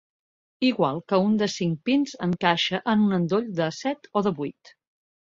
Igual 0.67 1.01
que 1.11 1.19
un 1.25 1.35
de 1.41 1.47
cinc 1.55 1.83
pins 1.89 2.15
encaixa 2.29 2.79
en 2.95 3.05
un 3.09 3.19
endoll 3.19 3.47
de 3.61 3.69
set 3.81 4.11
o 4.15 4.25
de 4.31 4.33
vuit. 4.41 4.73